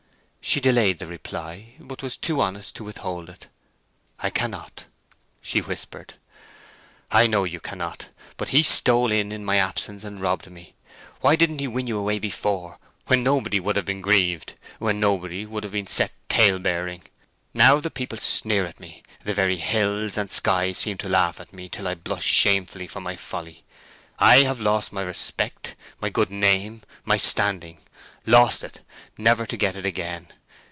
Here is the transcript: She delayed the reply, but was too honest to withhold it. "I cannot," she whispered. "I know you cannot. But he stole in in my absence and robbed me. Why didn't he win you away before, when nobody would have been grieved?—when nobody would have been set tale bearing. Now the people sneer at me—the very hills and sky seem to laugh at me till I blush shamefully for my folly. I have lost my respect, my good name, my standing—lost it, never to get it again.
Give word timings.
She 0.43 0.59
delayed 0.59 0.97
the 0.99 1.05
reply, 1.07 1.75
but 1.79 2.01
was 2.03 2.17
too 2.17 2.41
honest 2.41 2.75
to 2.75 2.83
withhold 2.83 3.29
it. 3.29 3.47
"I 4.19 4.29
cannot," 4.31 4.85
she 5.41 5.61
whispered. 5.61 6.15
"I 7.11 7.25
know 7.27 7.43
you 7.45 7.59
cannot. 7.61 8.09
But 8.37 8.49
he 8.49 8.61
stole 8.63 9.11
in 9.13 9.31
in 9.31 9.45
my 9.45 9.55
absence 9.57 10.03
and 10.03 10.19
robbed 10.19 10.51
me. 10.51 10.73
Why 11.21 11.35
didn't 11.37 11.59
he 11.59 11.67
win 11.69 11.85
you 11.87 11.97
away 11.97 12.17
before, 12.19 12.79
when 13.05 13.23
nobody 13.23 13.59
would 13.61 13.75
have 13.77 13.85
been 13.85 14.01
grieved?—when 14.01 14.99
nobody 14.99 15.45
would 15.45 15.63
have 15.63 15.71
been 15.71 15.87
set 15.87 16.11
tale 16.27 16.59
bearing. 16.59 17.03
Now 17.53 17.79
the 17.79 17.91
people 17.91 18.17
sneer 18.17 18.65
at 18.65 18.79
me—the 18.79 19.33
very 19.33 19.57
hills 19.57 20.17
and 20.17 20.29
sky 20.29 20.71
seem 20.73 20.97
to 20.97 21.07
laugh 21.07 21.39
at 21.39 21.53
me 21.53 21.69
till 21.69 21.87
I 21.87 21.93
blush 21.95 22.25
shamefully 22.25 22.87
for 22.87 22.99
my 22.99 23.15
folly. 23.15 23.63
I 24.19 24.37
have 24.39 24.59
lost 24.59 24.91
my 24.91 25.01
respect, 25.03 25.75
my 26.01 26.09
good 26.09 26.29
name, 26.31 26.81
my 27.05 27.15
standing—lost 27.17 28.63
it, 28.65 28.81
never 29.17 29.45
to 29.47 29.55
get 29.57 29.75
it 29.77 29.85
again. 29.85 30.27